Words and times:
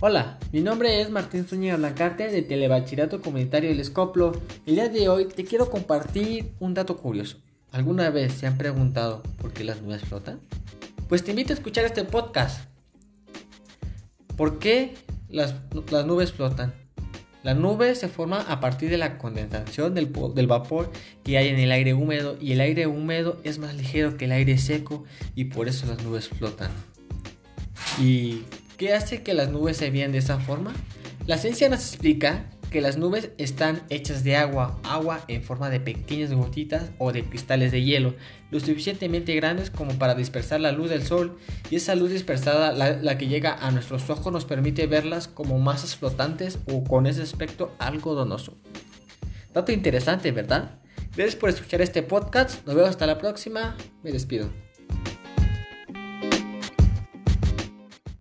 Hola, 0.00 0.38
mi 0.52 0.60
nombre 0.60 1.00
es 1.00 1.10
Martín 1.10 1.44
Zúñiga 1.44 1.74
Blancarte 1.74 2.28
de 2.28 2.42
Telebachillerato 2.42 3.20
Comunitario 3.20 3.68
El 3.68 3.80
Escoplo. 3.80 4.30
El 4.64 4.76
día 4.76 4.88
de 4.88 5.08
hoy 5.08 5.24
te 5.24 5.42
quiero 5.42 5.68
compartir 5.72 6.52
un 6.60 6.72
dato 6.72 6.96
curioso. 6.96 7.38
¿Alguna 7.72 8.08
vez 8.08 8.34
se 8.34 8.46
han 8.46 8.56
preguntado 8.56 9.24
por 9.38 9.52
qué 9.52 9.64
las 9.64 9.82
nubes 9.82 10.02
flotan? 10.02 10.38
Pues 11.08 11.24
te 11.24 11.30
invito 11.30 11.52
a 11.52 11.56
escuchar 11.56 11.84
este 11.84 12.04
podcast. 12.04 12.70
¿Por 14.36 14.60
qué 14.60 14.94
las, 15.28 15.56
nubes 16.06 16.30
flotan? 16.30 16.72
La 17.42 17.54
nube 17.54 17.96
se 17.96 18.06
forma 18.06 18.42
a 18.42 18.60
partir 18.60 18.90
de 18.90 18.98
la 18.98 19.18
condensación 19.18 19.94
del, 19.94 20.12
del, 20.32 20.46
vapor 20.46 20.92
que 21.24 21.38
hay 21.38 21.48
en 21.48 21.58
el 21.58 21.72
aire 21.72 21.94
húmedo 21.94 22.36
y 22.40 22.52
el 22.52 22.60
aire 22.60 22.86
húmedo 22.86 23.40
es 23.42 23.58
más 23.58 23.74
ligero 23.74 24.16
que 24.16 24.26
el 24.26 24.32
aire 24.32 24.58
seco 24.58 25.02
y 25.34 25.46
por 25.46 25.66
eso 25.66 25.86
las 25.86 26.04
nubes 26.04 26.28
flotan. 26.28 26.70
¿Y 28.00 28.44
qué 28.78 28.94
hace 28.94 29.22
que 29.22 29.34
las 29.34 29.50
nubes 29.50 29.76
se 29.76 29.90
vean 29.90 30.12
de 30.12 30.18
esa 30.18 30.38
forma? 30.38 30.72
La 31.26 31.36
ciencia 31.36 31.68
nos 31.68 31.80
explica 31.80 32.46
que 32.70 32.80
las 32.80 32.96
nubes 32.96 33.30
están 33.38 33.82
hechas 33.88 34.24
de 34.24 34.36
agua, 34.36 34.78
agua 34.84 35.24
en 35.28 35.42
forma 35.42 35.70
de 35.70 35.80
pequeñas 35.80 36.32
gotitas 36.32 36.90
o 36.98 37.12
de 37.12 37.24
cristales 37.24 37.72
de 37.72 37.82
hielo, 37.82 38.14
lo 38.50 38.60
suficientemente 38.60 39.34
grandes 39.34 39.70
como 39.70 39.98
para 39.98 40.14
dispersar 40.14 40.60
la 40.60 40.72
luz 40.72 40.90
del 40.90 41.02
sol 41.02 41.38
y 41.70 41.76
esa 41.76 41.94
luz 41.94 42.10
dispersada, 42.10 42.72
la, 42.72 43.18
que 43.18 43.26
llega 43.26 43.54
a 43.54 43.70
nuestros 43.70 44.08
ojos, 44.10 44.32
nos 44.32 44.44
permite 44.44 44.86
verlas 44.86 45.28
como 45.28 45.58
masas 45.58 45.96
flotantes 45.96 46.58
o 46.66 46.84
con 46.84 47.06
ese 47.06 47.22
aspecto 47.22 47.74
algodonoso. 47.78 48.56
Dato 49.52 49.72
interesante, 49.72 50.30
¿verdad? 50.30 50.78
Gracias 51.16 51.36
por 51.36 51.48
escuchar 51.48 51.80
este 51.80 52.02
podcast, 52.02 52.64
nos 52.66 52.76
vemos 52.76 52.90
hasta 52.90 53.06
la 53.06 53.18
próxima, 53.18 53.76
me 54.02 54.12
despido. 54.12 54.67